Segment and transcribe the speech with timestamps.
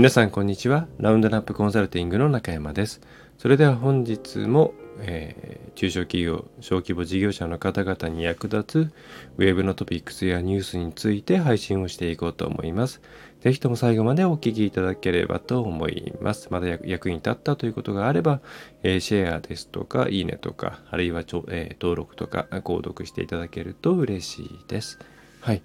[0.00, 0.86] 皆さんこんにちは。
[0.96, 3.02] ラウンドナップコンサルティングの中山です。
[3.36, 8.94] それでは本日も、えー、中小企業小規模事業者の方々に役立つ
[9.36, 13.02] ウェブのトピックスやニュースについて配信をしていこうと思います。
[13.42, 16.48] ぜひとも最後までお聞きいただければと思います。
[16.50, 18.40] まだ役に立ったということがあれば、
[18.82, 24.98] えー、シェアですとかいいねとかあるいはちょ、えー、登録とか購読していただけると嬉しいです。
[25.42, 25.60] はい。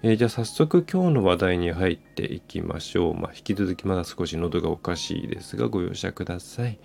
[0.00, 3.14] えー、じゃあ早速今日の話題に入っていきましょう。
[3.14, 6.78] まあ、引き続きまだ少し喉がおかしいですがご容赦ください。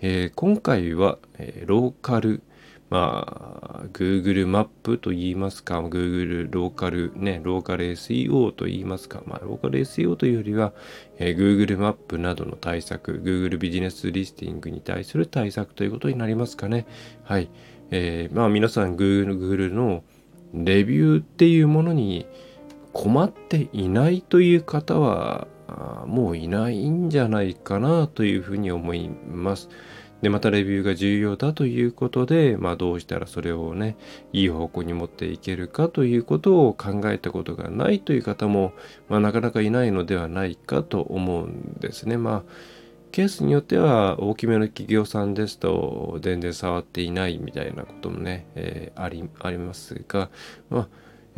[0.00, 2.44] えー、今回は、えー、ローカル、
[2.88, 10.72] まあ、Google マップと言いますか、Google ローカル、ね、ローカル SEO と言いますか、まあ、ローカル SEO というよりは、
[11.18, 16.86] えー、Google マップなどの対策、Google ビジネスリスティングに対する対策ということになりますかね。
[17.24, 17.50] はい。
[17.90, 20.04] えー、まあ皆さん Google の
[20.54, 22.26] レビューっていうものに、
[22.92, 25.46] 困っていないという方は
[26.06, 29.68] もういないんじゃないかなというふうに思います。
[30.22, 33.96] で、またレビューが重要だということで、まあどうしたらそれをね、
[34.32, 38.72] いい方向に持っていけるかということを考えたことがないという方も、
[39.08, 42.18] まあなかなかいないのではないかと思うんですね。
[42.18, 42.52] まあ、
[43.12, 50.30] ケースによっては大きめの企業さんですと全然触っていないみたいなこともね、えー、ありありますが、
[50.68, 50.88] まあ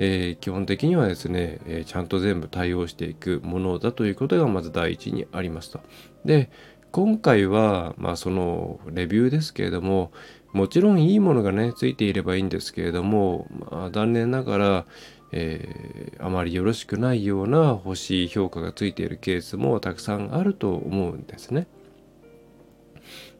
[0.04, 5.78] えー、基本的にはですね、えー、ちゃんと全部対応していくものだということがまず第一にありますと。
[6.24, 6.50] で
[6.90, 10.10] 今回は、まあ、そのレビューですけれども
[10.52, 14.86] もちろんいいものがねついていればいいんですけれども、まあ、残念ながら、
[15.30, 21.68] えー、あまりよろしくないような星評価がついているケースもたくさんあると思うんですね。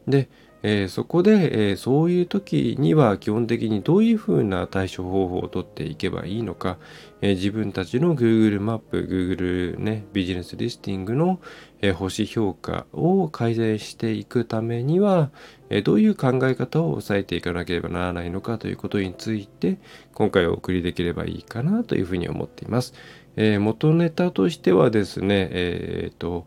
[0.07, 0.29] で、
[0.63, 6.77] えー、そこで、えー、そういう時には基本的にどういうふうな対処方法をとっていけばいいのか、
[7.21, 11.39] えー、自分たちの Google マップ、Google ね、ビジネスリスティングの、
[11.81, 15.31] え星評価を改善していくためには、
[15.69, 19.79] えどういう考え方を抑えていかなければならないのかということについて、
[20.13, 22.93] 今回お送りできればいいかなというふうに思っています。
[23.35, 26.45] え元ネタとしてはですね、えっ、と、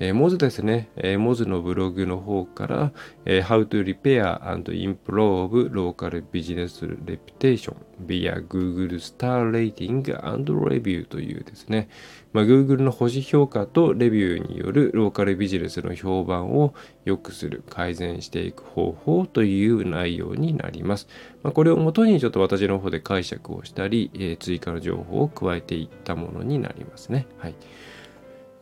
[0.00, 2.92] えー、モズですね、えー、モズのブログの方から、
[3.24, 7.74] えー、How to Repair and Improve Local Business Reputation
[8.06, 11.88] via Google Star Rating and Review というですね、
[12.32, 21.08] まあ、Google の星評価とレビューによるローカルビジネスの評判を良くする、改善していく方法という内容になります。
[21.42, 27.26] まあ、これをもとにちょっと私の方で解釈をしたり、え追加の情報を加えていったものになりますね。
[27.38, 27.54] はい。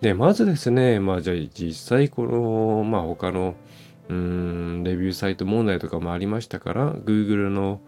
[0.00, 3.54] で、まずですね、まあじゃあ実際この、まあ他の、
[4.08, 7.80] うん、レビューサイト問題とかもありましたから、Google の、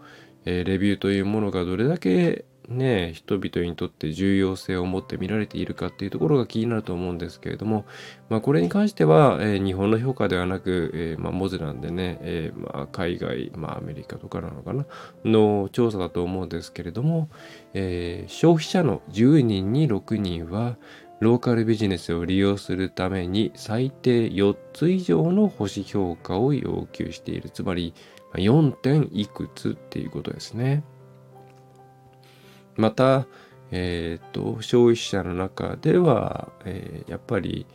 [0.45, 7.85] えー、レビューというものがどれだけね、人々にとって重要性を持って見られているかっていうところが気になると思うんですけれども、
[8.29, 14.85] まあ、これに関しては、えー、日本の評価ではなく、えー、まあ、モズなんでね、えー、まあ、海外、まあ、アメリカとかなのかな、
[15.25, 17.29] の調査だと思うんですけれども、
[17.73, 20.77] え消費者の10人に6人は、
[21.19, 27.49] ローカルビジネスを利用するために最低4つ以上の星評価を要求している。
[27.49, 27.93] つまり
[28.33, 30.83] 4点いくつっていうことですね。
[32.77, 33.27] また、
[33.71, 37.65] えっ、ー、と、消費者の中では、えー、やっぱり、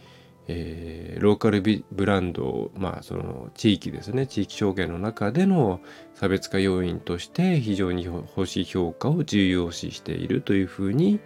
[0.48, 1.62] えー、ローカル
[1.92, 5.80] ブランド、まあその地域ですね、地域証券の中での
[6.14, 11.20] 差別化要因として非常に星評価を重要視しているというふうに、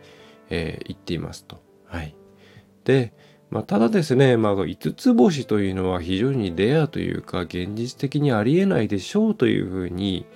[0.51, 1.68] えー、言っていますと。
[1.89, 2.15] はい。
[2.85, 3.13] で、
[3.51, 10.27] まあ、ただですね、まあ、5つ星というのは非常にレアというか、現実的にありえないでしょうというふうに、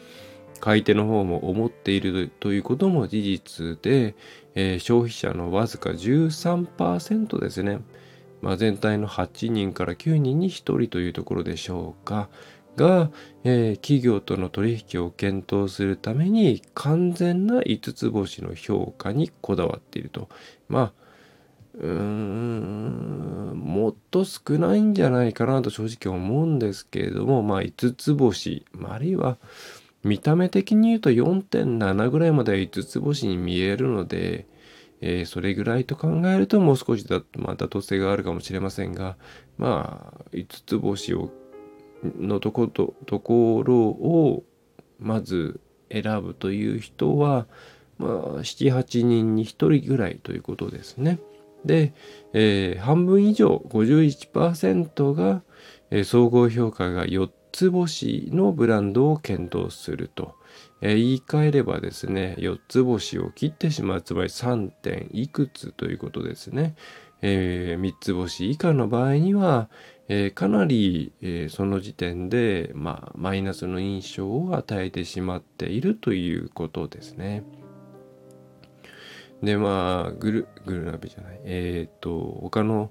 [0.60, 4.14] 買い手の方も思っているということも事実で、
[4.54, 7.80] えー、消費者のわずか13%ですね。
[8.40, 12.28] まあ、全体の8人から9人に1人というところでしょうか。
[12.76, 13.10] が、
[13.44, 20.28] えー、企業との取引を検討するために完全な5つ星の評価にこだわっていると。
[20.68, 21.01] まあ
[21.80, 29.38] うんもっと少ないんじゃないかなと正直思うんですけれどもまあ5つ星、あ、るいは
[30.04, 34.46] 見た目的に言うと4.7ぐらいまでは5つ星に見えるので、
[35.00, 39.16] えー、それぐらいと考えるともう少しだ、まあ、妥当性があるかもしれませんが
[39.56, 41.30] まあ5つ星を
[42.18, 44.44] のとことところを
[44.98, 45.60] まず
[45.90, 47.46] 選ぶという人は
[47.98, 48.10] まあ
[48.40, 51.18] 78人に1人ぐらいということですね。
[51.64, 51.92] で、
[52.32, 55.42] えー、半分以上51%が、
[55.90, 60.34] えー、総合評価が4つ星のブランドを検討すると、
[60.80, 66.74] えー、言い換えればですね4つ星を切ってしまうつまり3点いくつということですね、
[67.20, 69.68] えー、3つ星以下の場合には、
[70.08, 77.44] えー、かなり、えー、その時点で、まあ、マイナスの印象を与えてしまっているということですね。
[79.42, 81.40] でまあグルグルナビじゃない。
[81.44, 82.90] えっ、と他の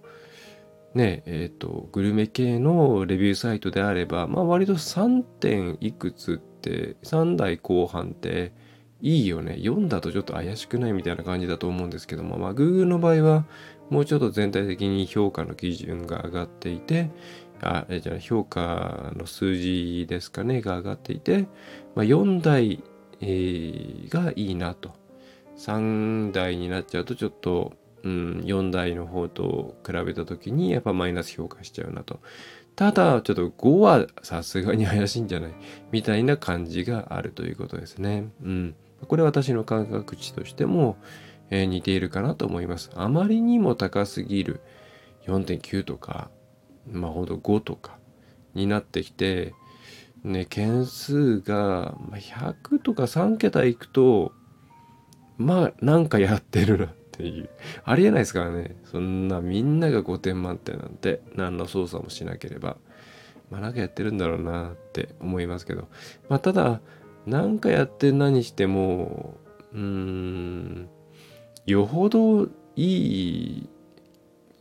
[0.94, 8.54] ねえっ、とグルメ系のレビューサイトであればまあ割と3点いくつって3代後半って
[9.02, 9.56] いいよね。
[9.60, 13.46] 4だとちょっと怪しくないみたいな感じだと思うんですけどもまあ Google の場合は
[13.90, 17.12] もうちょっと全体的に評価の基準が上がっていて
[17.62, 21.48] あじゃあ評価の数字ですかねが上がっていて、
[21.96, 22.84] まあ、4台、
[23.22, 25.01] えー、がいいなと。
[25.62, 27.74] 3台になっちゃうとちょっと、
[28.04, 32.20] うん、4台の方と比べた時にやっぱマイナス評価しちゃうなと。
[32.76, 35.52] ただ、ちょっと5はさすがに怪しいんじゃない
[35.92, 38.30] みたいな感じがあるということですね。
[38.44, 38.76] うん。
[39.08, 40.98] これ私の感覚値としても、
[41.52, 42.90] えー、似ているかなと思います。
[42.96, 44.62] あまりにも高すぎる
[45.28, 46.32] 4.9とか、
[46.90, 48.00] まあほど5とか
[48.56, 49.54] になってきて、
[50.24, 54.32] ね、件数が100とか3桁いくと、
[55.46, 57.50] まあなんかやってるなっていう。
[57.84, 58.76] ありえないですからね。
[58.86, 62.78] そんなみんなが5点満点なんて何の操作もしなければ。
[63.50, 65.88] まあなんかやってるんだろうなって思いますけど。
[66.30, 66.82] まあただ
[67.26, 69.36] なんかやって何しても
[69.74, 70.90] うーん
[71.66, 73.70] よほどいい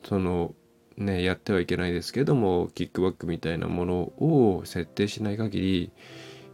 [0.05, 0.55] その
[0.97, 5.93] ねやってはいけないですけどもキックバックみたいなものを設定しない限り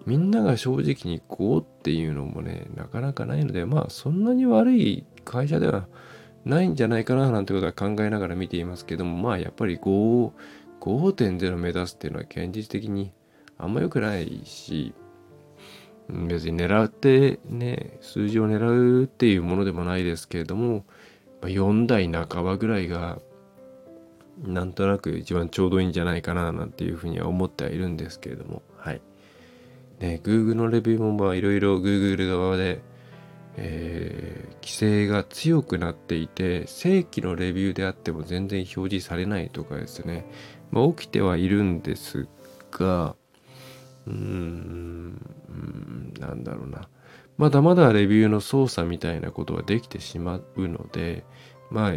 [0.06, 5.88] みんなが正直にこうっていうのもねなかなかないのでまあそんなに悪い会社では
[6.44, 10.30] ないんじゃないかななんてことは考えながら見ていますけどもまあやっぱり5
[10.80, 13.12] 5.0目指すっていうのは現実的に
[13.58, 14.94] あんま良くないし
[16.08, 20.84] 別に狙ってね数字を狙うっていうものでもないですけれども
[21.42, 23.18] 4台半ばぐらいが
[24.38, 29.00] なんとなく一番ちょうどいいんじゃないかななんていうふうには思ってはいるんですけれどもはい。
[30.00, 32.82] ね、Google のレビューもいろいろ Google 側で、
[33.56, 40.26] えー、規制が強くなっていて正規のレビューであっても全然表示されないとかですね、
[40.70, 42.28] まあ、起きてはいるんです
[42.70, 43.16] が
[44.06, 45.18] うーん
[46.20, 46.88] なんだろうな。
[47.38, 51.24] まだまだレビューの操作みたいなことはできてしまうので
[51.70, 51.92] まあ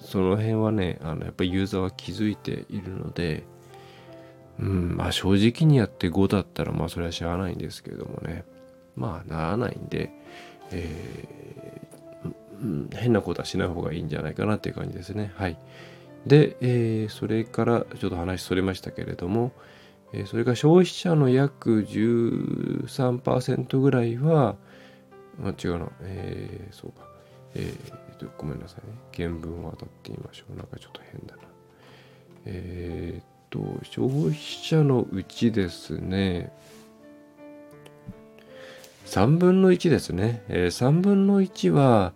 [0.00, 3.44] その辺はねあのやっぱりユーザーは気づいているので
[4.60, 8.44] うん、まあ正直にやって5だったらまあそれはしゃあないんですけれどもね。
[8.94, 10.10] まあならないんで、
[10.70, 15.32] えー、うん、変なことはしない方がいいんじゃないかなっていう感じですね。
[15.36, 15.56] はい。
[16.26, 19.52] で、えー、それからちょっと話それましたけれども、
[20.12, 24.56] えー、それが消費者の約13%ぐらいは、
[25.42, 27.08] あ、違うな、えー、そうか。
[27.54, 28.94] えー、ごめんなさいね。
[29.16, 30.56] 原文を当たってみましょう。
[30.56, 31.42] なんかちょっと変だな。
[32.44, 36.52] えー、と消費者のうちですね。
[39.06, 42.12] 3分の1ですね、えー、3分の1は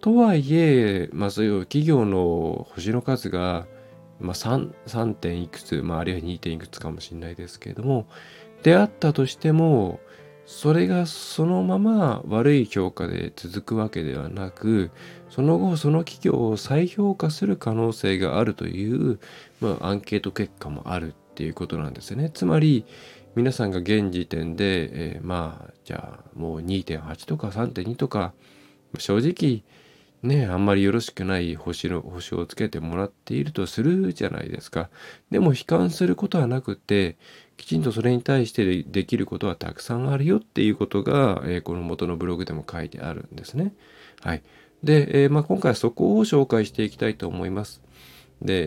[0.00, 3.66] とはいえ、まあ、そういう企業の星の数が、
[4.18, 8.06] まあ3、3, 点いくつ、まあ、あるいは2点いくつかもしれないですけれども
[8.62, 10.00] であったとしても
[10.52, 14.90] それがそのまま悪い評価で続くわけではなく
[15.30, 19.20] その後その企業を再評価する可能性があるという、
[19.60, 22.30] まあ、アンケート結果もあるっていうことなんですね。
[22.34, 22.84] つまり
[23.36, 28.34] 皆さんが現時点で、えー、まあじゃあもう2.8とか3.2とか
[28.98, 29.62] 正直
[30.24, 34.90] ねあんまりよろしくない星の星をつけてもらっているとするじゃないですか。
[35.30, 37.16] でも悲観することはなくて
[37.60, 43.74] きちんとそれに対してできることはたくさんあるよっていうことが、えー、この元のブログでも書いてあるんですね。
[44.22, 44.42] はい。
[44.82, 47.82] で、えー、まあ、今回はそこを紹介していきたいと思います。
[48.40, 48.66] で、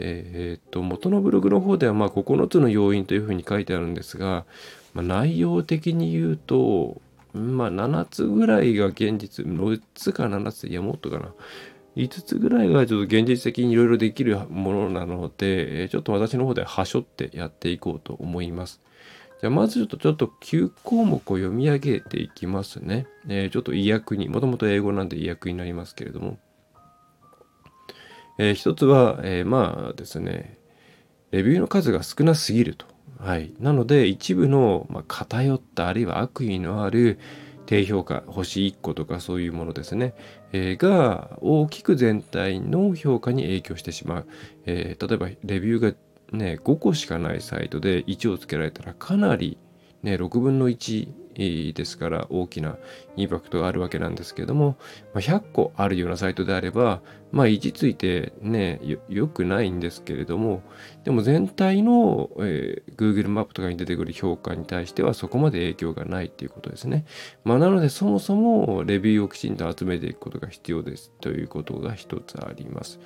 [0.52, 4.46] えー、っと、元のブログの方では、まあ、9つの要因というふうに書いてあるんですが、
[4.94, 7.02] まあ、内容的に言うと、
[7.34, 11.34] まあ、7つぐらいが現実、6つか7つ、いや、もっとかな。
[11.96, 18.82] 5つぐらいがちょっと現実的にいろいろできるものなので、ちょっと私の方ではしょってやっていこうと思います。
[19.42, 23.08] じゃあまずちょっとちょっと9項目を読み上げていきますね。
[23.28, 26.40] えー、ちょっと意訳に、もともと英語なんで意訳になりますけれども。
[28.40, 30.58] えー、一つは、えー、まあですね、
[31.32, 32.86] レビューの数が少なすぎると。
[33.20, 33.54] はい。
[33.60, 37.20] なので、一部の、まあ、偏ったあるいは悪意のある
[37.74, 40.13] 低評価、星1個とかそういうものですね、
[40.51, 44.27] えー、が大きく全体の評価に影響してしまう。
[44.68, 45.94] えー、例えば、レビューが
[46.38, 49.58] ね、5個しかないサイトで1をつけられたらかなり
[50.04, 52.78] ね、6分の1ですから大きな
[53.16, 54.78] インパクトがあるわけなんですけども、
[55.14, 58.80] ま、100個あるようなサイトであれば、まあ、位置ついてね
[59.10, 60.62] よくないんですけれども
[61.04, 67.06] でも全体の、えー、Google マップとかに出てくる評価に対してはそこまで影響がないっていうことですね。
[67.44, 73.00] まあ、なのでそもそもレビューをきちんと集めていくことが必要ですということが一つあります。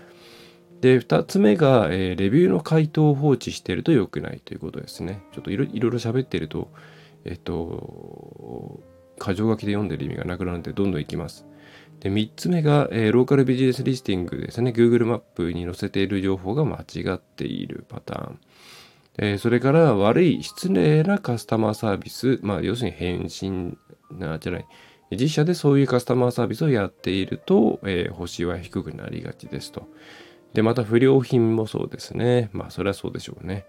[0.81, 5.23] で、2つ目が、えー、レビューの回答を放置していると良くないということですね。
[5.33, 6.71] ちょっといろいろ喋ってると、
[7.25, 8.79] えっと、
[9.19, 11.45] 箇条書きで読んでる意味がなくなるので、どんどんいきます。
[11.99, 14.71] で、3つ目が、えー、ローカルビジネスリスティングですね。
[14.71, 18.39] Google マップに載せている情報が間違っているパターン。
[19.17, 23.77] え、それから悪い失礼なカスタマーサービス、まあ、要するに返信
[24.11, 24.65] な、じゃない、
[25.11, 29.87] 自社でそういうカスタマーサービスをやっていると、えー、星は低くなりがちですと。
[30.53, 32.49] で、また不良品もそうですね。
[32.53, 33.65] まあ、それはそうでしょうね。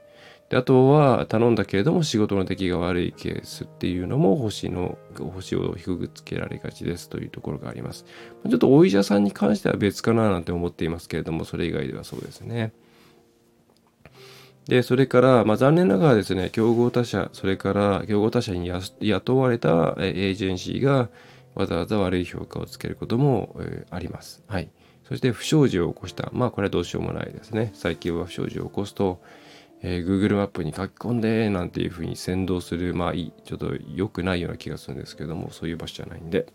[0.48, 4.96] で、あとは、頼んだけれども仕事の出来が悪いケースっていうのも星の、
[5.34, 8.06] 星を低くつけられがちですというところがあります。
[8.48, 12.72] ちょっとお医者さんに関しては別かななんて思っていますけれども、それ以外ではそうですね。
[14.68, 18.70] で、それから、まあ、残念ながらですね、競合他社、それから競合他社に
[19.00, 21.08] 雇われたエージェンシーが
[21.54, 24.44] わざわざ悪い評価をつけることも、えー、あります。
[24.46, 24.70] はい。
[25.08, 26.28] そして不祥事を起こした。
[26.34, 27.70] まあこれはどうしようもないですね。
[27.72, 29.22] 最近は不祥事を起こすと、
[29.80, 36.46] えー、Google マップに書き込んでなんていうふうに先導する、まあいい、ちょっと良くないような気がするんですけども、そういう場所じゃないんで、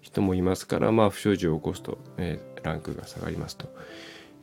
[0.00, 3.68] 人もいますから、まあ不祥事を起こすと、えー、ランクが下がりますと。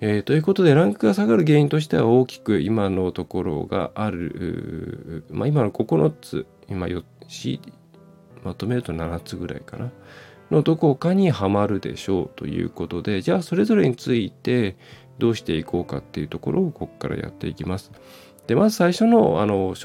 [0.02, 7.60] えー、ということで、ランクが下がる原因としては大きく今のところがある、まあ今の9つ、今4、
[8.44, 9.92] まとめると7つぐらいかな。
[10.52, 14.76] のどこかにはまるでしょうということで、じゃあそれぞれについて
[15.18, 17.92] どうしていこうかっていうところをここからやっていきます。
[18.48, 19.76] で、まず最初の、あの、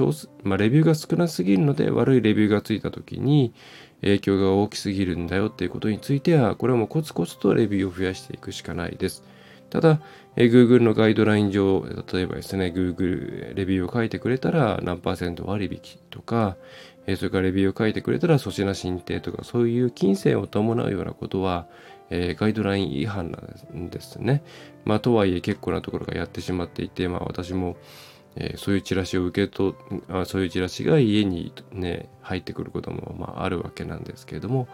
[0.43, 3.55] まあ、レビューが少なすぎるので悪いレビューがついた時に
[4.01, 9.23] 影響が大きすぎるんだよっていうことについては、これはもうコツコツとレビューを増やしていくしかないです。
[9.71, 10.01] ただ、
[10.37, 16.57] え Google のガイドライン上、例えばですね、Google レビューを書いてくれたら何パーセント割引とか、
[17.07, 21.67] えそれからレビューを書いてくれたら粗品申請とか、そういう金銭を伴うようなことは、
[22.11, 24.43] え、ガイドライン違反なんですね。
[24.85, 27.77] まあ、とはいえ結構なところがやってしまっていて、まあ、私も、
[28.37, 29.75] え、そういうチラシを受け取
[30.09, 34.69] あそういうチラシが家にね、入ってくることも、まあ、あるわけなんですけれども、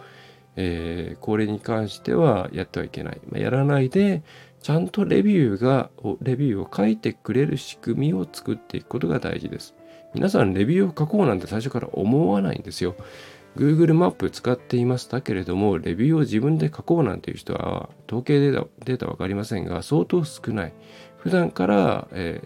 [0.57, 3.21] えー、これに関してはやってはいけない。
[3.31, 4.23] まあ、やらないで、
[4.63, 9.75] ちゃんとレビューが、レビューを書いてくれる仕組みを作っていくことが大事です。
[10.15, 12.95] 皆さんレビューを書こうなんて最初から思わないんですよ。
[13.57, 20.73] Google マップ使っていましたけれども、レビューを自分で書こうなんていう人は、統計データデータわかりませんが、相当少ない。
[21.19, 22.43] 普段から、え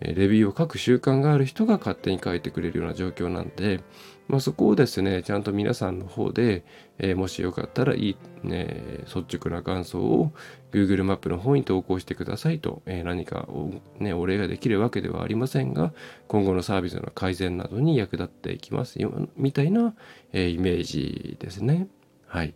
[0.00, 3.80] ー、レビューを書く習慣がある人が勝手に書いてくれるような状況なんで、
[4.28, 6.64] まあ、そこをですね、ちゃんと皆さんの方で、
[6.98, 10.32] えー、もしよかったらいい、ね、率直な感想を
[10.72, 15.92] Google マップの方に投稿してくださいと、えー、何かお,、ね、お礼ができるわけではありませんが、
[16.26, 19.94] 今後のサービスの改善などに役立っていきますよ、みたいな、
[20.32, 21.88] えー、イメージですね。
[22.26, 22.54] はい。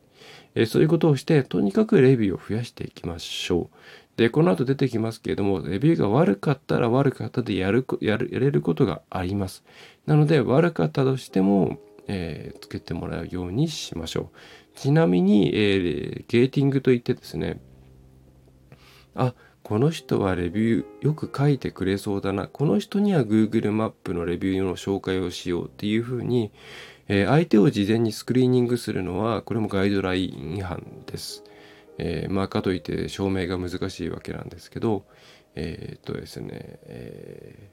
[0.55, 3.77] えそういうことをして、とにかくレビューを増やしていきましょう。
[4.17, 9.65] で、この後出てきますけれども、レビューが悪かったら悪かったでやる、やる、やれることがあります。
[10.07, 14.79] なので、悪かったとしても、えー、つけてもらうようにしましょう。
[14.79, 17.61] ちなみに、えー、ゲーティングといってですね、
[19.15, 22.49] あ、この人はレビューよく書いてくれそうだな。
[22.49, 26.51] この人には Google マップのレビューの紹介をしようっていうふうに、
[27.09, 31.45] えー、相手を事前にスクリーニングするのは、これもガイドライン違反です。
[32.03, 35.05] えー、まあかといって証明が難しいわけなんですけど、
[35.55, 37.71] えー、っとですね、え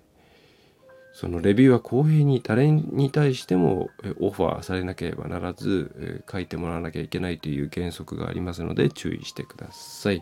[0.86, 10.22] ー、そのレビューは公平に誰に対してもオファーされなければならず、え、書いてもらわなきゃいけないという原則がありますので注意してください。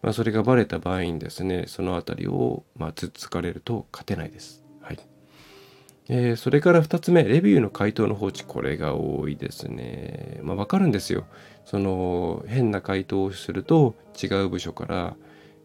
[0.00, 4.64] まあ、それがバレた場合にですね、そのあたりを、まあ、つっつかれると勝てないです。
[4.80, 4.98] はい。
[6.08, 10.40] えー、それから2つ目、レビューの回答の放置、これが多いですね。
[10.42, 11.26] まあ、わかるんですよ。
[11.64, 15.16] その、変な回答をすると、違う部署から、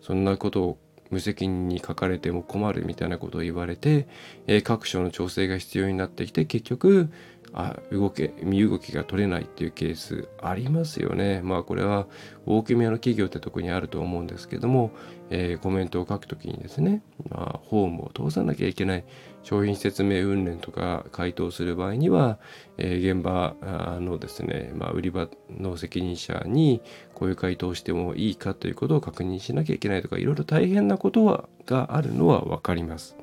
[0.02, 0.78] そんなことを
[1.10, 4.08] 無責任に書かれても困るみたいなことを言われて、
[4.48, 7.10] え、各所の調整が必要になってきて、結局、
[7.54, 11.42] あ動け身動きが取れないっていうケースありますよね。
[11.44, 12.08] まあこれは
[12.46, 14.92] 大きめの企業ってとこにあると思うんですけども、
[15.30, 19.06] えー、コメントを書くときにですね、まあ、ホームを通さなきゃいけない
[19.44, 22.40] 商品説明訓練とか回答する場合には、
[22.78, 23.56] えー、現場
[24.00, 26.82] のですね、まあ、売り場の責任者に
[27.14, 33.16] こういう回答をしてもいいかということを確認しなきゃいけないとかいろいろ大変なことはがあるのは分かります。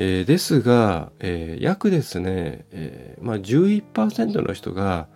[0.00, 5.08] えー、ですが、えー、約ですね、えー、まあ、11%の人が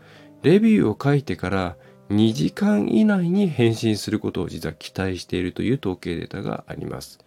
[0.42, 1.76] レビューを書いてから
[2.10, 7.20] 2時間以内に返信することを実は期待しているという統計データがあります。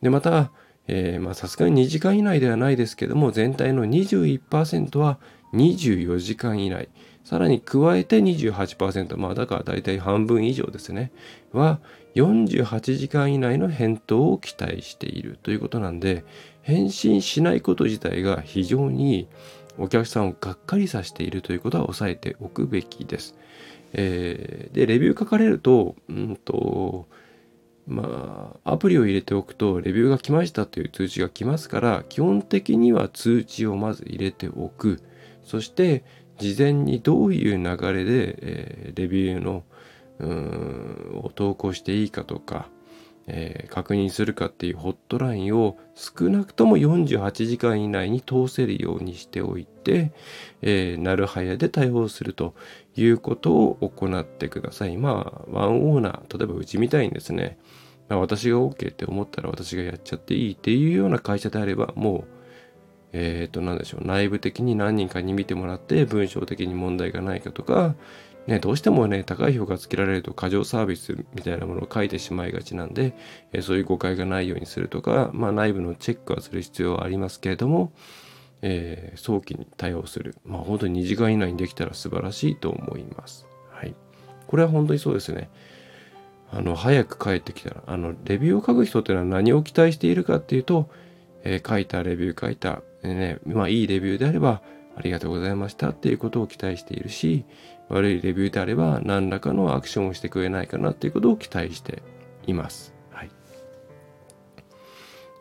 [0.00, 0.50] でまた、
[1.34, 5.18] さすがに2時間以内ではないですけども全体の21%は
[5.52, 6.88] 24時間以内
[7.24, 11.10] さらに加えて28%まあだから大体半分以上ですね
[11.52, 11.80] は
[12.14, 16.24] 48時間以内の返答を期待しているということなんで
[16.66, 19.28] 返信しないこと自体が非常に
[19.78, 23.36] お客さんをがっかりさせているということは押さえておくべきです。
[23.92, 27.06] えー、で、レビュー書かれると、うんと、
[27.86, 35.00] まあ、アプリを入れておくと、レビューが来ましたという通知が来ますから、基本的には通知をまず入れておく。
[35.44, 36.02] そして、
[36.38, 39.62] 事前にどういう流れで、えー、レビューの
[40.18, 42.68] うーんを投稿していいかとか、
[43.28, 50.12] えー、確認するかっていうホットラインを少なくとも48時間以内に通せるようにしておいて、
[50.62, 52.54] えー、なるはやで対応すると
[52.94, 54.96] いうことを行ってください。
[54.96, 57.58] まあ、ワンオーナー、例えばうちみたいにですね、
[58.08, 62.24] まあ、私が OK って思ったら私がやっちゃっていいっていうような会社であれば、もう、
[63.12, 67.96] えっ、ー、と、なんでしょう、内部的に何人かに見てもらって、文章的に問題がないかとか、
[68.46, 73.14] ね、どうしてもね、高い評価つけられると過剰サービスみたいなものを書いてしまいがちなんで、
[73.52, 77.92] えそういう誤解がないようにするとか、まあ、内部のチェックはする必要はありますけれども、
[78.62, 80.36] えー、早期に対応する。
[80.44, 83.46] まあ、本当に2時間以内にできたら素晴らしいと思います。
[83.70, 83.94] はい。
[84.46, 85.50] これは本当にそうですね。
[86.52, 90.88] あの、早く帰ってきたら、あの、レビューを書く人っていうのは何を期待しているかっていうと、
[91.42, 94.62] えー、書いたレビュー書いた、えー、ね、まあ、いいレビューであれば、
[94.96, 97.44] ありがとうございましたっていうことを期待しているし、
[97.88, 102.02] 悪いレビューであれば何らかのアクションをしてくれないかなっていうことを期待して
[102.46, 102.94] います。
[103.10, 103.30] はい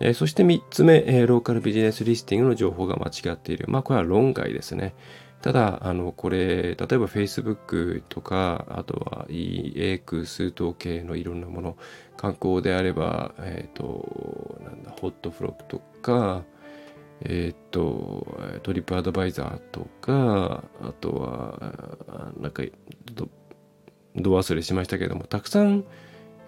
[0.01, 3.65] えー、そして3つ目、えー、ローカルビジネスリスティングの情報が間違っている。
[3.69, 4.93] まあこれは論外ですね。
[5.41, 11.77] ただ、あの、これ、例えば Facebook とか、あとは EX 数統計のいろんなもの、
[12.17, 16.43] 観光であれば、えっ、ー、と、なんだ、ホットフロップとか、
[17.21, 22.63] えっ、と、トリップアドバイザーとか、あとは、なんか、
[24.15, 25.83] ど忘れしましたけども、たくさん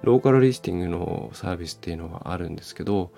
[0.03, 3.11] ローカルリスティングのサービスっていうのはあるんですけど、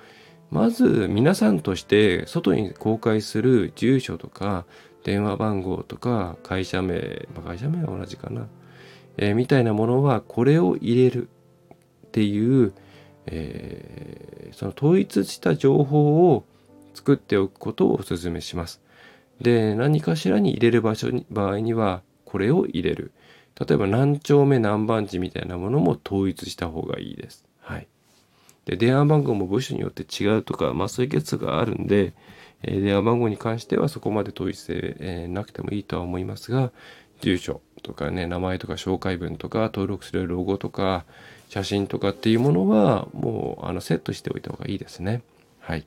[0.49, 4.65] まず皆さんとして外に公開する住所とか
[5.03, 8.47] 電話番号とか会社名、まあ、会社名は同じかな、
[9.17, 11.29] えー、みたいなものはこれを入れる
[12.05, 12.73] っていう、
[13.27, 16.45] えー、その統一した情報を
[16.93, 18.81] 作っておくことをお勧めします。
[19.41, 23.11] で、何かしらに入れる場所に、場合には、これを入れる。
[23.59, 27.45] 例えば何丁目何番地みたいなものも統一した方がいいです。
[27.61, 27.87] はい。
[28.65, 32.13] で、電話番号も部署によって違うとか、まあそういうケースがあるんで、
[32.61, 36.71] えー、電話番号に関してはそこまで統一性、えー、なくてもいいとは思いますが、
[37.21, 41.05] 住所とかね、名前とか紹介文とか、登録するロゴとか、
[41.49, 45.21] 写真とかっていうものは、もうあのセットしておいた方がいいですね。
[45.59, 45.83] はい。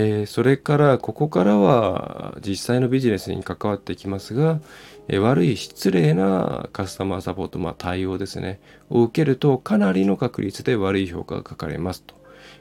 [0.00, 4.60] えー、それからここからは実際のビジネスに関わってきますが、
[5.08, 8.60] えー、悪い失礼なカスタマーサポート、まあ、対応ですね。
[8.90, 12.14] を受けるとかなりの確率で悪い評価が書かれますと、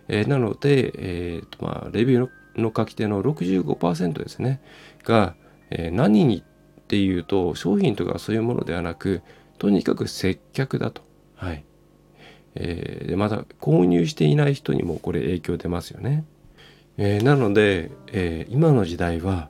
[0.07, 4.59] えー、なので、えーとまあ、レビューの書き手の65%ですね。
[5.03, 5.35] が、
[5.69, 6.43] え何にっ
[6.87, 9.21] ていうと商品とかそういうものではなく
[9.59, 11.03] とにかく接客だと。
[11.35, 11.63] はい。
[12.55, 16.25] えー、また購入していない人にもこれ影響出ますよね。
[16.97, 19.49] えー、なので、えー、今の時代は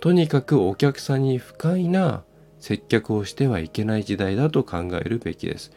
[0.00, 2.24] とにかくお客さんに不快な
[2.58, 5.72] 接客をしてはいけない時代だと考えるべきです。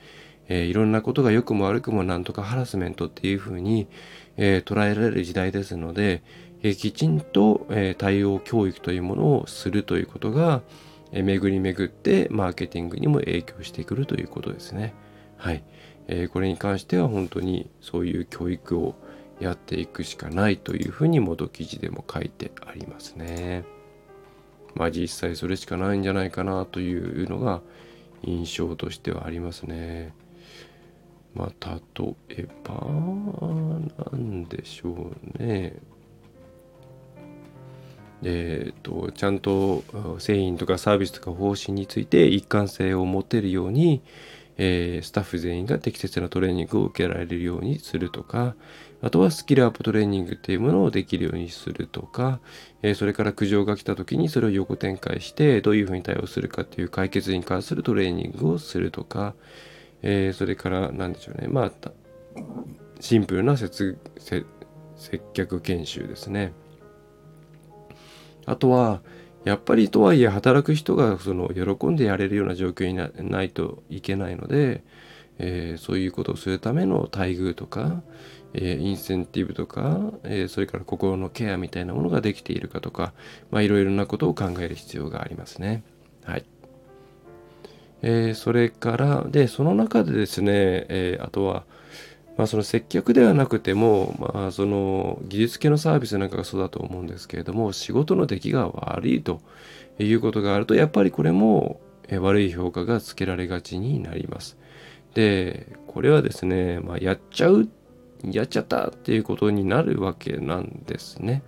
[0.47, 3.87] えー、いろんなことが良くも悪くもなんとかハラスメントっていうふうに、
[4.37, 6.23] え、捉えられる時代ですので、
[6.63, 10.61] え、きちんと、え対応教育というものをするということが、
[11.11, 14.93] え巡り巡ってマーケティングにも影響してくるということですね。
[15.37, 15.63] はい。
[16.07, 18.95] えこれに関しては本当にそういう教育を
[19.39, 23.63] やっていくしかないというふうに元記事でも書いてありますね。
[24.75, 27.61] まあ実際それしかないんじゃないかなというのが
[28.23, 30.13] 印象としてはありますね。
[31.33, 32.73] まあ例えば
[34.11, 35.75] なんでしょうね。
[38.25, 39.83] えっ、ー、とちゃんと
[40.19, 44.01] 製品とかサービスとか方針について一貫性を持てるように、
[44.57, 48.55] えー、スタッフ全員が適切なトレーニングを受けられるようにするとか、
[49.03, 52.39] あとはスキルアップトレーニングっていうものをできるようにするとか、
[52.81, 59.35] え、それから苦情が来た時にそれを横展開してどういうふうに対応するかっていう解決に関するトレーニングをするとか、
[60.03, 61.49] え、それから何でしょうね。
[61.49, 61.71] まあ
[63.01, 63.97] シンプルな接
[65.33, 66.53] 客研修ですね。
[68.45, 69.01] あとは
[69.43, 74.85] やっぱりとはいえ働く人がその喜んでやれるような状況になないといけないので、
[75.37, 78.01] えー、そういうことをするための待遇とか、
[78.53, 83.13] え、インセンティブとか、え、それから心のケアみたいなものができているかとか、
[83.51, 85.83] まあ、いろいろなことを考える必要がありますね。
[86.23, 86.45] はい。
[88.01, 91.65] えー、それから、で、その中でですね、えー、あとは、
[92.37, 99.41] まあ、その接客ではなくても、まあ、その技術系のサービスなんかがそうだと思うんですけれども、仕事の出来が悪いと
[99.99, 101.79] いうことがあると、やっぱりこれも
[102.11, 104.57] 悪い評価がつけられがちになります。
[105.13, 107.69] で、これはですね、まあ、やっちゃう、
[108.23, 111.43] やっちゃったっていうことになるわけなんですね。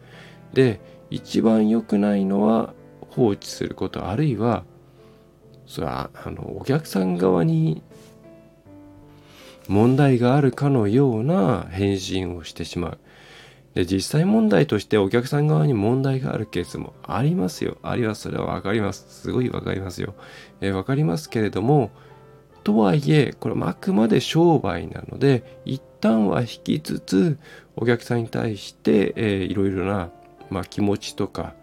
[0.53, 2.73] で、一番良くないのは
[3.09, 4.63] 放置すること、あるいは
[5.65, 7.81] それはあのお客さん側に
[9.67, 12.99] 問題があるかのような返信をしてしまう。
[13.73, 17.77] で実際問題としてお客さん側に問題があるケースもありますよ。
[17.81, 18.21] あります。
[18.21, 19.05] それはわかります。
[19.09, 20.13] すごいわかりますよ。
[20.61, 21.91] えー、わかりますけれども、
[22.65, 27.37] とはいえ、これあくまで商売なので、一旦は引きつつ、
[27.75, 30.09] お客さんに対して、えー、いろいろな、
[30.49, 31.53] まあ、気持ちとか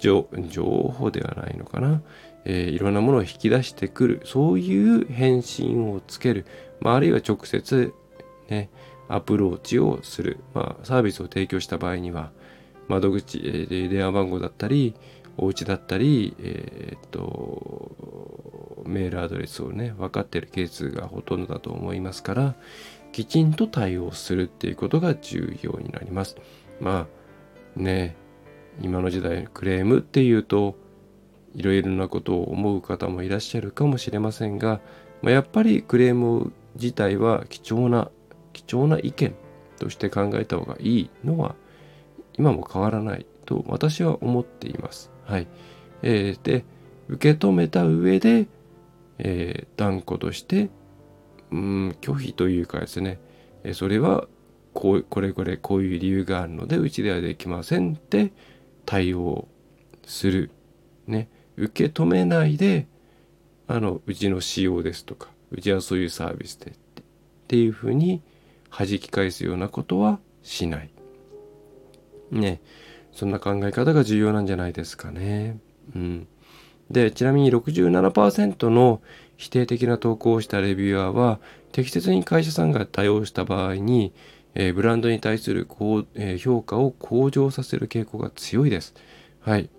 [0.00, 2.02] 情、情報ではないのかな。
[2.44, 4.22] えー、いろんなものを引き出してくる。
[4.24, 6.44] そういう返信をつける、
[6.80, 7.94] まあ、あるいは直接、
[8.48, 8.70] ね、
[9.08, 12.32] アプローチをする、まあ、サービスを提供した場合には
[12.88, 14.96] 窓口、えー、電話番号だったり
[15.42, 22.54] お家だったり、えー、っとメールアドレスをね分かってるケースがほとんどだと思いますから
[23.10, 26.36] きちんと対応するっていうことが重要になります。
[26.78, 27.06] ま
[27.76, 28.16] あね
[28.82, 30.76] 今の時代クレームっていうと
[31.54, 34.80] いろいろなことを思う方もいらっしゃるかもしれませんが、
[35.22, 38.10] まあ、やっぱりクレーム自体は貴重な
[38.52, 39.34] 貴重な意見
[39.78, 41.56] として考えた方がいいのは
[42.38, 45.10] 今も変わらないと私は思っています。
[45.30, 45.46] はい。
[46.02, 46.64] えー、で、
[47.08, 48.48] 受け止めた上で、
[49.18, 50.70] えー、断固として、
[51.52, 53.20] うん、拒否というかですね、
[53.62, 54.26] えそれは
[54.72, 58.32] こうこれこれこういう理由があるのでうちではできませんって
[58.86, 59.48] 対応
[60.04, 60.50] する。
[61.06, 61.28] ね。
[61.56, 62.86] 受け止めないで
[63.66, 66.74] あのうちの仕様ですとかうちはそういうサービスでっ
[67.48, 68.22] ていうふうに
[68.70, 70.90] 弾き返すようなことはしない。
[72.30, 72.60] ね
[73.12, 75.58] そんな考え方が重要なんじゃないですかね。
[75.94, 76.26] うん、
[76.90, 79.00] でちなみに67%の
[79.36, 81.40] 否定的な投稿をしたレビューアーは
[81.72, 84.12] 適切に会社さんが対応した場合に、
[84.54, 88.94] えー、ブランドに対する高、えー、評価を向上させる傾向が強いです。
[89.40, 89.70] はい。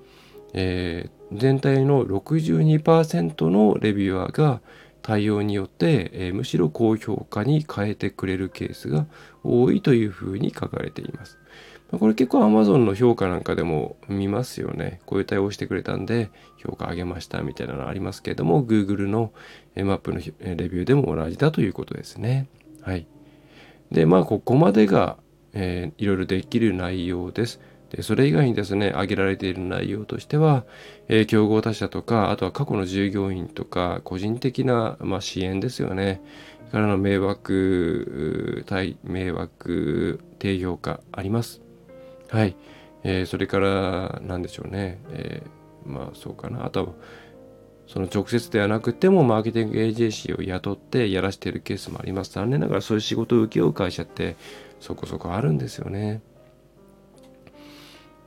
[0.54, 4.62] えー、全体の62%のレビュアーが
[5.02, 9.08] 対応によって、え、むしろ高評価に変えてくれるケースが
[9.44, 11.40] 多いというふうに書かれています。
[11.92, 15.02] これ結構 Amazon の評価なんかでも見ますよね。
[15.06, 19.34] こういう対応してくれたんで評価上げましたみたいなのありますけれども Google の
[19.76, 20.24] マップのレ
[20.70, 22.48] ビューでも同じだということですね。
[22.82, 23.08] はい。
[23.92, 25.18] で、まあここまでが、
[25.54, 27.60] えー、いろいろできる内容です。
[27.92, 30.64] でそれ以外にですね挙げられている内容としては、
[31.10, 36.22] えー、競合他社とかあとは過去の従業員とか個人的な、まあ、支援ですよね
[36.72, 41.62] からの迷惑対迷惑低評価あります
[42.32, 42.56] はい、
[43.04, 46.66] えー、それから何でしょうね、えー、まあそうかな。
[46.66, 46.94] あとは
[47.88, 52.32] その直接ではなくてもマーケティングエージェンシーを雇ってやらしているケースもあります。
[52.32, 54.38] 残念ながらそういう仕事を請け負う会社って
[54.80, 56.22] そこそこあるんですよね。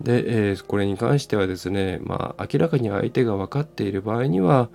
[0.02, 4.68] で、えー、これに関してはですね、まあ、明らかに相手が分かっている場合には、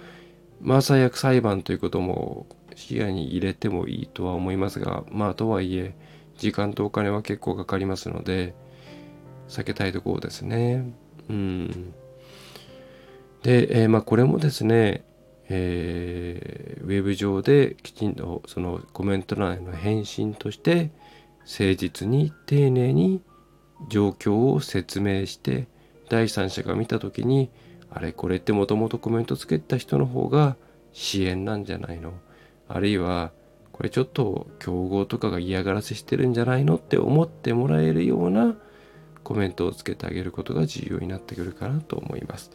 [0.59, 5.93] まあ、最悪裁判ということも視野に入れてもいいとは思いますが、まあ、とはいえ、
[6.37, 8.55] 時間とお金は結構かかりますので、
[9.49, 10.93] 避けたいところですね。
[11.29, 11.93] うん。
[13.43, 15.03] で、えー、まあ、これもですね、
[15.49, 20.91] えー、ウェブ上できちんとそのコメント欄への返信として
[21.39, 23.21] 誠実に丁寧に
[23.89, 25.67] 状況を説明して
[26.07, 27.49] 第三者が見た時に
[27.89, 30.55] あれこれってもともとコメントつけた人の方が
[30.93, 32.13] 支援なんじゃないの？
[32.67, 33.31] あるいは
[33.71, 36.75] これちょっと競合とかが嫌がらせしてるんじゃないの？
[36.75, 38.55] って思ってもらえるような
[39.29, 42.49] コメントをつけてあげることが重要になってくるかなと思います。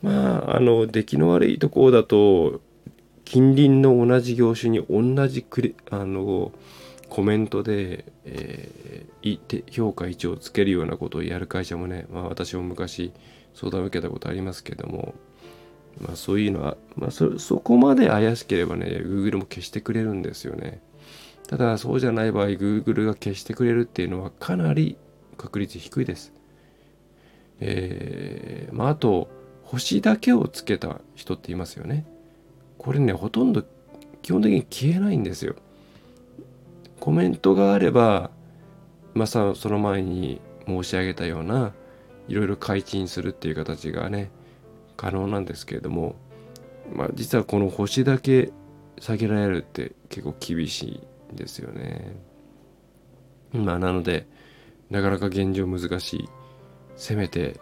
[0.00, 2.62] まああの出来の悪いところだと
[3.26, 6.52] 近隣の同じ業種に同じクあの
[7.10, 13.12] コメントで、えー、評価1をつけるようなことをやる会社もね、まあ、私も昔
[13.52, 15.14] 相談を受けたことありますけども、
[16.00, 20.80] まあ、そういうのは、まあそ、そこまで怪しければね Google も消してくれるんですよね。
[21.48, 24.96] ただそうじゃない場合 Google が消してくれるっていうのはかなり
[25.36, 26.32] 確率低いです。
[27.60, 29.28] えー、まああと
[29.62, 32.06] 星だけをつけた人っていますよね。
[32.78, 33.64] これねほとんど
[34.22, 35.56] 基本的に消えないんですよ。
[37.00, 38.30] コメントがあれば
[39.14, 41.72] まあその前に申し上げたような
[42.28, 44.30] いろいろ改陳するっていう形がね
[44.96, 46.16] 可能なんですけれども
[46.92, 48.52] まあ実はこの星だけ
[48.98, 52.16] 下げられるって結構厳しいんですよね。
[53.52, 54.26] まあなので
[54.90, 56.28] なかなか現状難しい。
[56.96, 57.60] せめて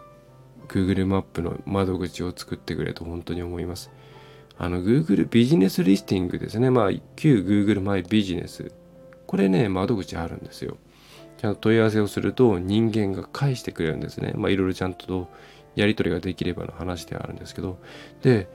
[0.67, 3.91] Google マップの窓口を作ってくれと本当に思います。
[4.57, 6.69] あの Google ビジネスリスティングですね。
[6.69, 8.71] まあ旧 Google マイビジネス。
[9.27, 10.77] これね、窓口あるんですよ。
[11.37, 14.33] ちゃんと問い合わせをすると人間が返してくれるんですね。
[14.35, 15.27] まあいろいろちゃんと
[15.75, 17.79] やり取りができればの話ではあるんですけど。
[18.21, 18.47] で、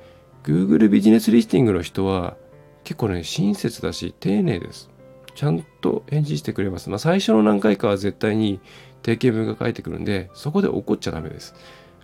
[0.42, 2.36] Google ビジネスリスティングの人は
[2.84, 4.89] 結構ね、親切だし丁寧です。
[5.40, 6.90] ちゃんと返事してくれます。
[6.90, 8.60] まあ最初の何回かは絶対に
[9.00, 11.54] 定型文が返ってくるんで、そこで怒っちゃダメです。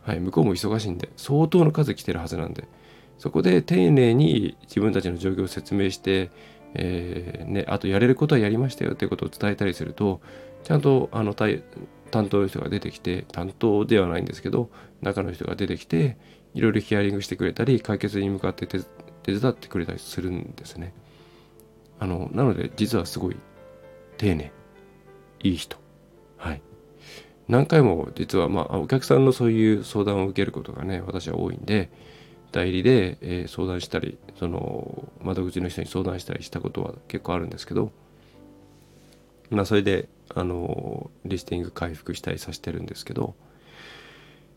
[0.05, 2.65] はい、向こうも忙しいんで、相当の数来てるはずなんで。
[3.19, 6.31] そこで丁寧に自分たちの状況を説明して、
[6.73, 10.23] えー、ね、あとやれることはやりましたよっていうことを伝えたりすると、
[10.65, 11.61] ちゃんとあの担
[12.31, 14.71] 当の人が出てきて、担当ではないんですけど、
[15.03, 16.17] 中の人が出てきて、
[16.55, 18.79] いろいろヒアリングしてくれたり、解決に向かって手
[19.27, 20.95] 伝ってくれたりするんですね。
[21.99, 23.37] あの、なので、実はすごい
[24.19, 24.53] 丁寧、
[25.43, 25.77] いい人。
[26.37, 26.63] はい。
[27.49, 31.91] 何回も実は、まあ、お客さんのそういう相談を受けることがね、私は多いんで、
[32.57, 37.93] 代理で、えー、相談したりその窓口の人に相談したりしたことは結構あるんですけど
[39.51, 43.35] まあそれであのリスティング回復したりさせてるんですけど、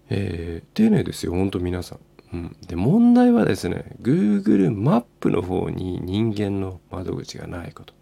[0.10, 1.99] えー、丁寧ですよほんと皆さん。
[2.32, 7.94] うん、で問題はですね Google マップの方に人間の窓口がないこと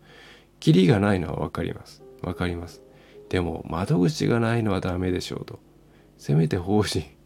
[0.59, 2.81] キリがないのは分かります分かります
[3.29, 5.59] でも窓口がないのはダメでしょうと
[6.17, 7.17] せめて方針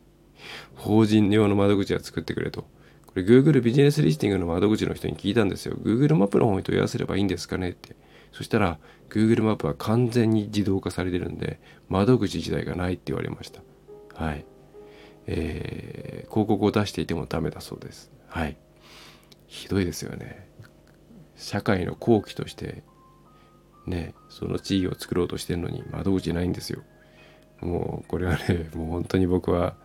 [0.76, 2.62] 法人用の窓口は作ってくれと。
[2.62, 5.76] これ Google ビジネスリスティングの窓口の人に聞いたんですよ。
[5.76, 7.96] Google マップの方に問い合わせればいいんですかねって。
[8.32, 11.60] そしたら Google マップは完全に自動化されてるんで
[11.90, 13.62] 窓口自体がないって言われました。
[14.14, 14.46] はい。
[15.28, 18.12] えー、広告を出していてもダメだそうです。
[18.28, 18.58] はい。
[19.48, 20.48] ひどいですよね。
[21.36, 22.84] 社会の後期として
[23.86, 26.84] ね、その地位を作ろうとしてるのに窓口ないんですよ。
[27.62, 29.76] もうこれはね、もう本当に僕は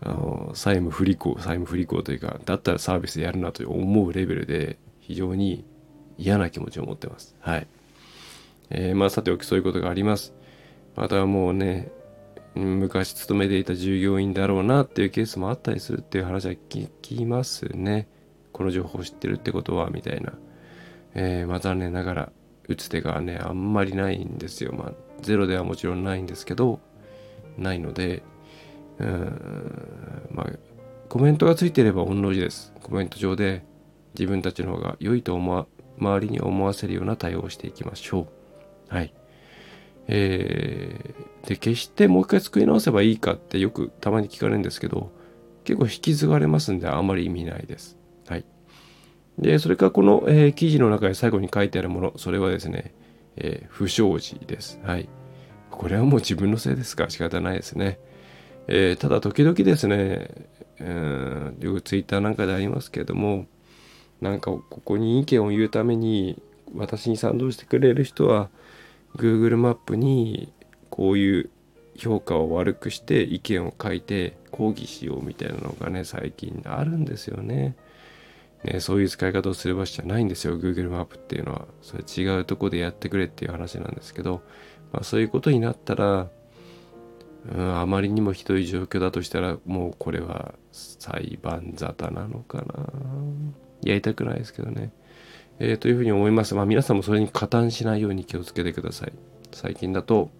[0.00, 5.64] あの債務不履行債務不履行というかだったらサービスやるなと思うレベルで非常に
[6.18, 7.66] 嫌な気持ちを持ってますはい
[8.68, 10.34] えー、まあさておきそういうことがあります
[10.96, 11.90] またもうね
[12.56, 18.08] 昔勤めていた従業員だろうなっていうケースもあったりするっていう話は聞きますね。
[18.52, 20.32] この情報を知ってるってことはみたいな、
[21.14, 22.32] えー、まあ残念ながら
[22.68, 24.72] 打つ手がねあんまりないんですよ。
[24.72, 26.80] まあゼロではもちろんないんですけど
[27.58, 28.22] ないので。
[28.98, 30.46] うんまあ
[31.08, 32.72] コメントがついてれば御の字です。
[32.82, 33.64] コメント上で
[34.18, 35.66] 自分たちの方が良いと思わ
[35.98, 38.26] 周りに思わせるような対応をしていきましょ
[38.90, 38.94] う。
[38.94, 39.14] はい。
[40.08, 45.10] えー、で決してもう一回作り直せばいいかってよくたまに聞かれるんですけど
[45.64, 47.96] 結構引き継がれますんであまり意味ないです。
[48.28, 48.44] はい。
[49.38, 52.94] でそれからこの、えー、記事の中で最後に書いてあるものそれはですね、
[53.36, 54.80] えー、不祥事です。
[54.84, 55.08] はい。
[55.70, 57.10] これはもう自分のせいですか？
[57.10, 57.98] 仕方ないですね。
[58.68, 60.28] えー、ただ時々ですね、
[60.78, 63.46] えー、よくツイッターなんかでありますけれども
[64.20, 66.40] なんかここに意見を言うために
[66.74, 68.48] 私に賛同してくれる人は
[69.16, 70.52] Google マップに
[70.90, 71.50] こういう
[71.96, 77.76] 評価を悪くして意見を書いて抗議しようみたいなのがね最近あるんですよね。
[78.64, 81.66] ねそういう使い方をする場所じゃないんですよ Google マップっていうのは。
[81.82, 84.42] それ違うとこでやってくれっていう話なんですけど、
[84.92, 86.28] まあ、そういうことになったら
[87.54, 92.64] うん、あまりにもひどい状況だとしたらもうこれは裁判沙汰なのかな
[93.82, 94.90] やりたくないですけどね、
[95.58, 96.54] えー、というふうに思います。
[96.54, 99.12] まあ皆さんもそれに加担しないように気をつけてください。
[99.52, 100.30] 最近だと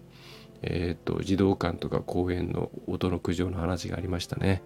[0.61, 4.63] えっ、ー、と児童館とか公園の音の苦情の話がありましたね、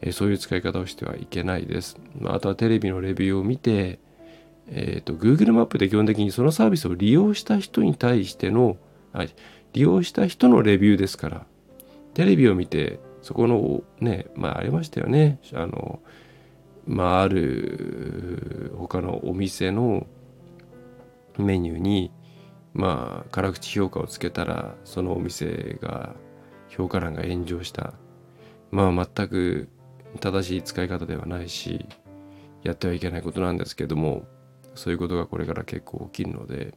[0.00, 3.98] えー、そういう使い方をしてはいけないです、まあ、あとはテレビのレビューを見て
[4.68, 8.76] えっ、ー、と Google マップで基本的にそのサービスを利用した人に対しての
[9.72, 11.46] 利用した人のレビューですから。
[12.16, 15.38] テレビを見てそこのねまあありましたよね。
[15.52, 16.00] あの
[16.86, 20.06] まあある他のお店の
[21.38, 22.12] メニューに
[22.72, 26.14] まあ辛口評価をつけたらそのお店が
[26.68, 27.94] 評価欄が炎上した。
[28.70, 29.68] まあ全く
[30.20, 31.86] 正しい使い方ではないし
[32.62, 34.26] やってはいけないことなんですけども
[34.74, 36.74] そういうことがこれから結構起きるので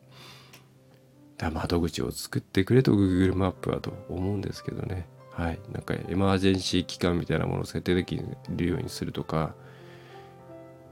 [1.51, 5.07] 窓口を作ってくれと Google マップはと思うんですけどね。
[5.31, 5.59] はい。
[5.71, 9.55] なんかエマージェンシー期間みたいなものを設定できるようにするとか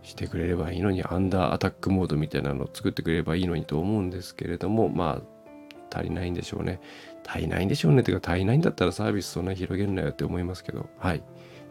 [0.07, 6.79] してくれればいいのにアンダーアタックモードみたいなのを作ってくれればいいのにと思うんですけれどもまあ足りないんでしょうね
[7.27, 11.23] 足りないんでしょうねっていうか足りないんだったらサービスそんな広げるなよって思いますけどはい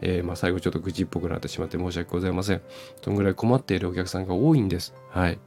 [0.02, 2.60] えー、まあ、最後ちょっと愚痴っぽくなってしまって申し訳ございません。
[3.02, 4.94] そんぐらい困っているお客さんが多いんです。
[5.08, 5.38] はい。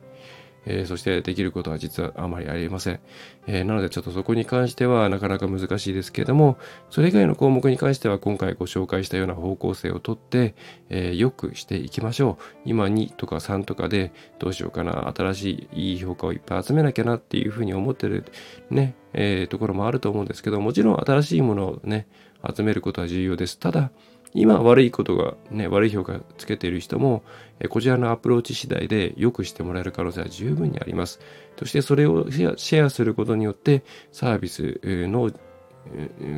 [0.65, 3.00] えー、そしてできることは実はあまりありません、
[3.48, 6.58] えー、なのでちょっとそこに関してはなかなか難しいですけれども、
[6.89, 10.56] それ以外の項目に関しては今回ご紹介したような方向性をとって、
[10.89, 12.43] えー、よくしていきましょう。
[12.65, 18.26] 今2とか3とかでどうしようかな、新しいいい評価をいっぱい集めなきゃなっていうふうに思ってる
[18.69, 22.08] ね、えところもあると思うんですけど、もちろん新しいものをね、
[22.56, 23.60] 集めることは重要です。
[23.60, 23.91] ただ、
[24.34, 27.24] 今悪いことがね、悪い評価つけている人も、
[27.70, 31.20] こちらのアプローチ次第で良くしてもらえる可能性は十分にあります。
[31.58, 35.32] そしてそれをシェアすることによってサービスの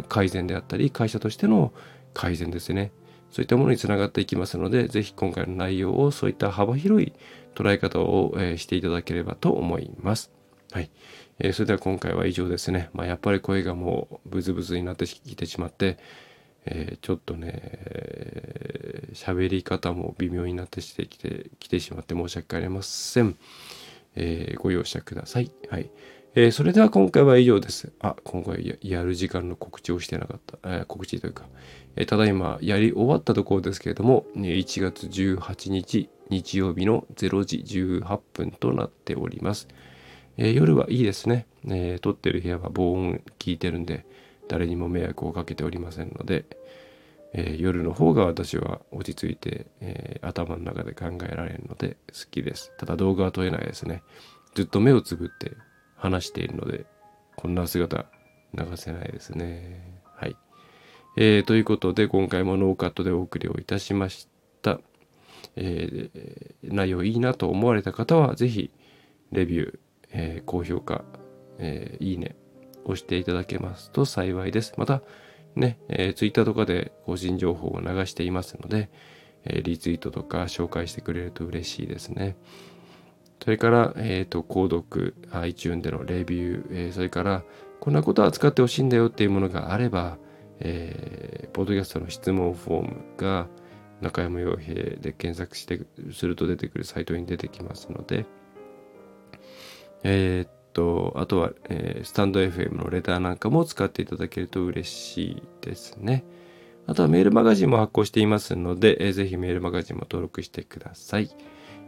[0.08, 1.74] 改善であったり、会社としての
[2.14, 2.92] 改善ですね。
[3.30, 7.14] そういったものにつながっていきますので、ぜひ今回の内容をそういった幅広い
[7.56, 10.32] 捉え方をしていただければと思います。
[10.72, 10.90] はい。
[11.40, 12.90] えー、それでは今回は以上ですね。
[12.94, 15.98] まあ、やっぱり声がもうブツブツになってきてしまって、
[16.66, 23.36] えー、ちょっとね喋、り方も微妙になってしてきてきてしまって申し訳ありません、
[24.16, 25.52] えー、ご容赦ください。
[25.70, 25.90] はい、
[26.36, 27.92] えー、それでは今回は以上です。
[28.00, 31.46] あ今回やる時間の告知をしてなかった、え告知というか、
[31.96, 39.68] えただいまやり終わったところですけれども1月18日日曜日の0時18分となっております、
[40.38, 44.06] え夜はいいですね、え撮ってる部屋は防音効いてるんで、
[44.52, 46.44] 誰にも迷惑をかけておりませんので、
[47.34, 52.74] えー、夜の方が私は落ち着いて、えー、頭の中で考えられるので好きです。
[52.78, 54.04] ただ動画は撮れないですね。
[54.54, 55.54] ずっと目をつぶって
[55.96, 56.86] 話しているので、
[57.38, 58.08] こんな姿
[58.54, 60.02] 流せないですね。
[60.18, 60.36] はい。
[61.16, 64.28] えー、ということで今回もノーカットでお送りをいたしまし
[64.62, 64.82] た。
[65.56, 68.70] えー、内容いいなと思われた方は是非
[69.32, 69.80] レビュー、
[70.12, 71.06] えー、高評価、
[71.58, 72.36] えー、いいね
[72.86, 74.74] 押していただけますと幸いです。
[74.78, 75.02] また、
[75.56, 78.90] ね、えー、Twitter とかで更新情報を流していますので、
[79.46, 82.36] えー、リツイートとか紹介してくれると嬉しいですね。
[83.44, 87.44] それから、えっ、ー、と、購読、iTune でのレビュー、えー、それから、
[87.80, 90.20] こんなことは使ってほしいんだよっていうものがあれば、
[90.60, 93.48] えー、ポッドキャストの質問フォームが
[94.00, 95.82] 中山洋平で検索して
[96.14, 98.28] すると出てくるサイトに出てきますので、
[100.04, 106.24] えー、と、あとは、えー、スタンド FM のレターなんかも使っていただけると嬉しいですね。
[106.88, 111.30] あとはメールマガジンも発行していますので、えー、ぜひメールマガジンも登録してください。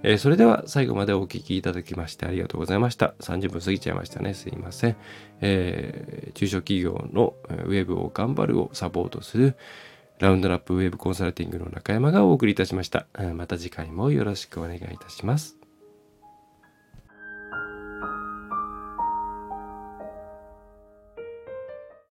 [0.03, 3.15] えー、それでは最後までお聴きいただきましてありがとうございました。
[3.21, 4.33] 30分過ぎちゃいましたね。
[4.33, 4.97] すいません。
[5.41, 9.55] えー、中小企業のウェブを頑張るをサポートする
[10.19, 13.07] ラウンドラップウェブコンサルティングの中山がお送りいたしました。
[13.33, 15.62] また次回もよろしくお願いいたします。